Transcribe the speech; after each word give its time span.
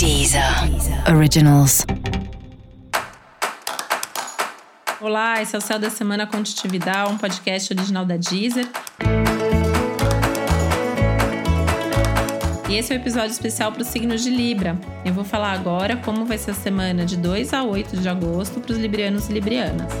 Deezer 0.00 0.42
Originals. 1.14 1.84
Olá, 4.98 5.42
esse 5.42 5.54
é 5.54 5.58
o 5.58 5.60
Céu 5.60 5.78
da 5.78 5.90
Semana 5.90 6.26
Contitividade, 6.26 7.12
um 7.12 7.18
podcast 7.18 7.70
original 7.74 8.06
da 8.06 8.16
Deezer. 8.16 8.66
E 12.66 12.76
esse 12.78 12.94
é 12.94 12.96
o 12.96 12.98
um 12.98 13.02
episódio 13.02 13.32
especial 13.32 13.72
para 13.72 13.82
o 13.82 13.84
signo 13.84 14.16
de 14.16 14.30
Libra. 14.30 14.80
Eu 15.04 15.12
vou 15.12 15.22
falar 15.22 15.52
agora 15.52 15.98
como 15.98 16.24
vai 16.24 16.38
ser 16.38 16.52
a 16.52 16.54
semana 16.54 17.04
de 17.04 17.18
2 17.18 17.52
a 17.52 17.62
8 17.62 17.98
de 17.98 18.08
agosto 18.08 18.58
para 18.58 18.72
os 18.72 18.78
librianos 18.78 19.28
e 19.28 19.34
librianas. 19.34 19.92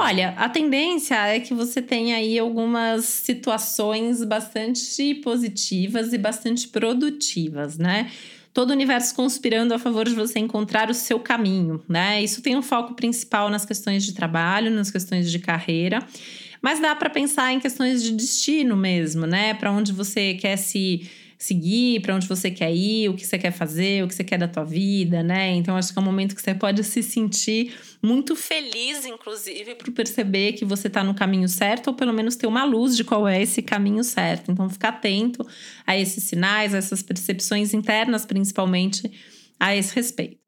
Olha, 0.00 0.32
a 0.36 0.48
tendência 0.48 1.16
é 1.26 1.40
que 1.40 1.52
você 1.52 1.82
tenha 1.82 2.14
aí 2.14 2.38
algumas 2.38 3.04
situações 3.04 4.22
bastante 4.22 5.16
positivas 5.16 6.12
e 6.12 6.18
bastante 6.18 6.68
produtivas, 6.68 7.76
né? 7.76 8.08
Todo 8.54 8.70
o 8.70 8.74
universo 8.74 9.12
conspirando 9.12 9.74
a 9.74 9.78
favor 9.78 10.08
de 10.08 10.14
você 10.14 10.38
encontrar 10.38 10.88
o 10.88 10.94
seu 10.94 11.18
caminho, 11.18 11.82
né? 11.88 12.22
Isso 12.22 12.40
tem 12.40 12.56
um 12.56 12.62
foco 12.62 12.94
principal 12.94 13.50
nas 13.50 13.66
questões 13.66 14.04
de 14.04 14.14
trabalho, 14.14 14.70
nas 14.70 14.88
questões 14.88 15.32
de 15.32 15.40
carreira, 15.40 15.98
mas 16.62 16.78
dá 16.78 16.94
para 16.94 17.10
pensar 17.10 17.52
em 17.52 17.58
questões 17.58 18.00
de 18.00 18.12
destino 18.12 18.76
mesmo, 18.76 19.26
né? 19.26 19.52
Para 19.54 19.72
onde 19.72 19.92
você 19.92 20.34
quer 20.34 20.56
se 20.58 21.10
seguir, 21.38 22.00
para 22.00 22.16
onde 22.16 22.26
você 22.26 22.50
quer 22.50 22.74
ir, 22.74 23.08
o 23.08 23.14
que 23.14 23.24
você 23.24 23.38
quer 23.38 23.52
fazer, 23.52 24.02
o 24.02 24.08
que 24.08 24.14
você 24.14 24.24
quer 24.24 24.38
da 24.38 24.48
tua 24.48 24.64
vida, 24.64 25.22
né? 25.22 25.50
Então 25.54 25.76
acho 25.76 25.92
que 25.92 25.98
é 25.98 26.02
um 26.02 26.04
momento 26.04 26.34
que 26.34 26.42
você 26.42 26.54
pode 26.54 26.82
se 26.82 27.02
sentir 27.02 27.74
muito 28.02 28.34
feliz, 28.34 29.06
inclusive, 29.06 29.76
por 29.76 29.92
perceber 29.92 30.54
que 30.54 30.64
você 30.64 30.88
está 30.88 31.04
no 31.04 31.14
caminho 31.14 31.48
certo, 31.48 31.88
ou 31.88 31.94
pelo 31.94 32.12
menos 32.12 32.34
ter 32.34 32.48
uma 32.48 32.64
luz 32.64 32.96
de 32.96 33.04
qual 33.04 33.28
é 33.28 33.40
esse 33.40 33.62
caminho 33.62 34.02
certo. 34.02 34.50
Então 34.50 34.68
fica 34.68 34.88
atento 34.88 35.46
a 35.86 35.96
esses 35.96 36.24
sinais, 36.24 36.74
a 36.74 36.78
essas 36.78 37.02
percepções 37.02 37.72
internas, 37.72 38.26
principalmente 38.26 39.10
a 39.60 39.76
esse 39.76 39.94
respeito. 39.94 40.47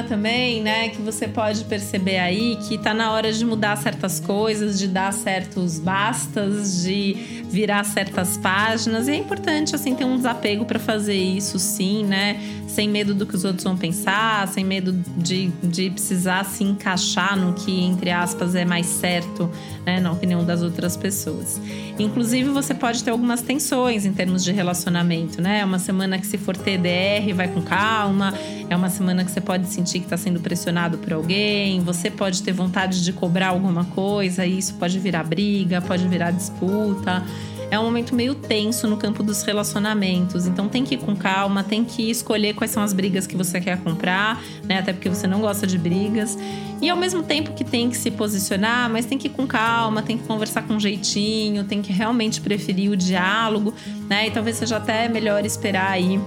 Semana 0.00 0.02
também, 0.02 0.62
né, 0.62 0.88
que 0.88 1.00
você 1.00 1.28
pode 1.28 1.64
perceber 1.64 2.18
aí 2.18 2.56
que 2.68 2.78
tá 2.78 2.92
na 2.94 3.12
hora 3.12 3.32
de 3.32 3.44
mudar 3.44 3.76
certas 3.76 4.18
coisas, 4.20 4.78
de 4.78 4.88
dar 4.88 5.12
certos 5.12 5.78
bastas, 5.78 6.82
de 6.82 7.42
virar 7.48 7.84
certas 7.84 8.36
páginas. 8.36 9.08
E 9.08 9.12
é 9.12 9.16
importante 9.16 9.74
assim 9.74 9.94
ter 9.94 10.04
um 10.04 10.16
desapego 10.16 10.64
para 10.64 10.78
fazer 10.78 11.16
isso, 11.16 11.58
sim, 11.58 12.04
né? 12.04 12.40
Sem 12.66 12.88
medo 12.88 13.14
do 13.14 13.26
que 13.26 13.34
os 13.34 13.44
outros 13.44 13.64
vão 13.64 13.76
pensar, 13.76 14.46
sem 14.48 14.64
medo 14.64 14.92
de, 15.16 15.48
de 15.62 15.90
precisar 15.90 16.44
se 16.44 16.62
encaixar 16.62 17.36
no 17.36 17.54
que 17.54 17.84
entre 17.84 18.10
aspas 18.10 18.54
é 18.54 18.64
mais 18.64 18.86
certo, 18.86 19.50
né, 19.84 20.00
na 20.00 20.12
opinião 20.12 20.44
das 20.44 20.62
outras 20.62 20.96
pessoas. 20.96 21.60
Inclusive, 21.98 22.48
você 22.50 22.72
pode 22.72 23.02
ter 23.02 23.10
algumas 23.10 23.42
tensões 23.42 24.06
em 24.06 24.12
termos 24.12 24.42
de 24.42 24.52
relacionamento, 24.52 25.42
né? 25.42 25.60
É 25.60 25.64
uma 25.64 25.78
semana 25.78 26.18
que 26.18 26.26
se 26.26 26.38
for 26.38 26.56
TDR, 26.56 27.34
vai 27.34 27.48
com 27.48 27.60
calma. 27.60 28.32
É 28.70 28.76
uma 28.76 28.88
semana 28.88 29.24
que 29.24 29.30
você 29.32 29.40
pode 29.40 29.66
sentir 29.66 29.89
que 29.98 30.06
está 30.06 30.16
sendo 30.16 30.40
pressionado 30.40 30.98
por 30.98 31.12
alguém, 31.12 31.80
você 31.80 32.10
pode 32.10 32.42
ter 32.42 32.52
vontade 32.52 33.02
de 33.02 33.12
cobrar 33.12 33.48
alguma 33.48 33.84
coisa, 33.84 34.46
e 34.46 34.58
isso 34.58 34.74
pode 34.74 34.98
virar 34.98 35.24
briga, 35.24 35.80
pode 35.80 36.06
virar 36.06 36.30
disputa. 36.30 37.24
É 37.70 37.78
um 37.78 37.84
momento 37.84 38.16
meio 38.16 38.34
tenso 38.34 38.88
no 38.88 38.96
campo 38.96 39.22
dos 39.22 39.42
relacionamentos, 39.42 40.46
então 40.46 40.68
tem 40.68 40.82
que 40.82 40.96
ir 40.96 40.98
com 40.98 41.14
calma, 41.14 41.62
tem 41.62 41.84
que 41.84 42.10
escolher 42.10 42.52
quais 42.52 42.72
são 42.72 42.82
as 42.82 42.92
brigas 42.92 43.28
que 43.28 43.36
você 43.36 43.60
quer 43.60 43.78
comprar, 43.78 44.42
né? 44.64 44.80
Até 44.80 44.92
porque 44.92 45.08
você 45.08 45.28
não 45.28 45.40
gosta 45.40 45.68
de 45.68 45.78
brigas. 45.78 46.36
E 46.82 46.90
ao 46.90 46.96
mesmo 46.96 47.22
tempo 47.22 47.52
que 47.52 47.62
tem 47.62 47.88
que 47.88 47.96
se 47.96 48.10
posicionar, 48.10 48.90
mas 48.90 49.06
tem 49.06 49.16
que 49.16 49.28
ir 49.28 49.30
com 49.30 49.46
calma, 49.46 50.02
tem 50.02 50.18
que 50.18 50.26
conversar 50.26 50.62
com 50.62 50.80
jeitinho, 50.80 51.62
tem 51.62 51.80
que 51.80 51.92
realmente 51.92 52.40
preferir 52.40 52.90
o 52.90 52.96
diálogo, 52.96 53.72
né? 54.08 54.26
E 54.26 54.30
talvez 54.32 54.56
seja 54.56 54.78
até 54.78 55.08
melhor 55.08 55.44
esperar 55.46 55.92
aí 55.92 56.20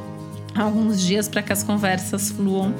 alguns 0.56 1.02
dias 1.02 1.28
para 1.28 1.42
que 1.42 1.52
as 1.52 1.62
conversas 1.62 2.32
fluam 2.32 2.74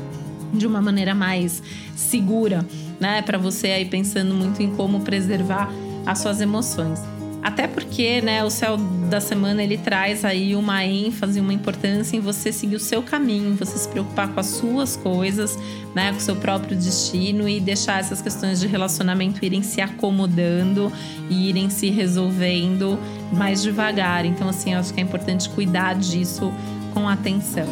de 0.54 0.68
uma 0.68 0.82
maneira 0.82 1.16
mais 1.16 1.62
segura, 1.96 2.66
né? 3.00 3.22
Para 3.22 3.38
você 3.38 3.68
aí 3.68 3.86
pensando 3.86 4.34
muito 4.34 4.62
em 4.62 4.76
como 4.76 5.02
preservar 5.02 5.70
as 6.06 6.20
suas 6.20 6.40
emoções. 6.42 7.00
Até 7.44 7.68
porque, 7.68 8.22
né, 8.22 8.42
o 8.42 8.50
céu 8.50 8.78
da 9.10 9.20
semana 9.20 9.62
ele 9.62 9.78
traz 9.78 10.24
aí 10.24 10.56
uma 10.56 10.86
ênfase, 10.86 11.42
uma 11.42 11.54
importância 11.54 12.16
em 12.16 12.22
você 12.22 12.54
seguir 12.54 12.78
o 12.78 12.80
seu 12.80 13.04
caminho, 13.04 13.54
você 13.58 13.78
se 13.78 13.90
preocupar 13.90 14.30
com 14.30 14.40
as 14.40 14.46
suas 14.46 14.96
coisas, 14.96 15.60
né, 15.94 16.12
com 16.12 16.20
o 16.20 16.22
seu 16.22 16.38
próprio 16.38 16.74
destino 16.78 17.48
e 17.48 17.60
deixar 17.60 18.00
essas 18.00 18.22
questões 18.22 18.62
de 18.62 18.68
relacionamento 18.68 19.44
irem 19.44 19.62
se 19.62 19.82
acomodando 19.82 20.90
e 21.30 21.50
irem 21.50 21.70
se 21.70 21.90
resolvendo 21.90 22.98
mais 23.34 23.62
devagar. 23.62 24.26
Então, 24.26 24.48
assim, 24.48 24.72
eu 24.72 24.80
acho 24.80 24.94
que 24.94 25.02
é 25.02 25.04
importante 25.04 25.50
cuidar 25.50 25.96
disso 25.96 26.50
com 26.94 27.10
atenção. 27.10 27.68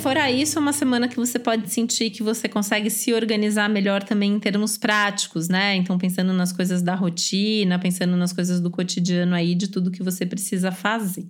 Fora 0.00 0.30
isso, 0.30 0.58
é 0.58 0.62
uma 0.62 0.72
semana 0.72 1.06
que 1.06 1.16
você 1.16 1.38
pode 1.38 1.70
sentir 1.70 2.10
que 2.10 2.22
você 2.22 2.48
consegue 2.48 2.90
se 2.90 3.12
organizar 3.12 3.68
melhor 3.68 4.02
também 4.02 4.32
em 4.32 4.40
termos 4.40 4.78
práticos, 4.78 5.48
né? 5.48 5.76
Então, 5.76 5.98
pensando 5.98 6.32
nas 6.32 6.52
coisas 6.52 6.80
da 6.82 6.94
rotina, 6.94 7.78
pensando 7.78 8.16
nas 8.16 8.32
coisas 8.32 8.60
do 8.60 8.70
cotidiano 8.70 9.34
aí, 9.34 9.54
de 9.54 9.68
tudo 9.68 9.90
que 9.90 10.02
você 10.02 10.24
precisa 10.24 10.72
fazer. 10.72 11.26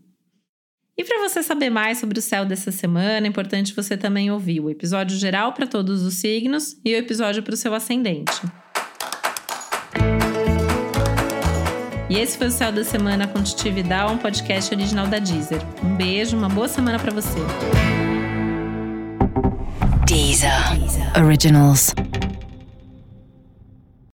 E 0.96 1.04
para 1.04 1.28
você 1.28 1.42
saber 1.42 1.70
mais 1.70 1.98
sobre 1.98 2.18
o 2.18 2.22
céu 2.22 2.44
dessa 2.44 2.70
semana, 2.70 3.26
é 3.26 3.28
importante 3.28 3.74
você 3.74 3.96
também 3.96 4.30
ouvir 4.30 4.60
o 4.60 4.70
episódio 4.70 5.16
geral 5.16 5.52
para 5.52 5.66
todos 5.66 6.02
os 6.02 6.14
signos 6.14 6.76
e 6.84 6.94
o 6.94 6.96
episódio 6.96 7.42
para 7.42 7.54
o 7.54 7.56
seu 7.56 7.74
ascendente. 7.74 8.40
E 12.08 12.18
esse 12.18 12.36
foi 12.36 12.48
o 12.48 12.50
Céu 12.50 12.72
da 12.72 12.84
Semana 12.84 13.26
com 13.26 13.42
Titi 13.42 13.70
Vidal, 13.70 14.12
um 14.12 14.18
podcast 14.18 14.74
original 14.74 15.06
da 15.06 15.18
Deezer. 15.18 15.60
Um 15.82 15.96
beijo, 15.96 16.36
uma 16.36 16.48
boa 16.48 16.68
semana 16.68 16.98
para 16.98 17.12
você. 17.12 17.38
Deezer. 20.10 20.74
Originals. 21.14 21.94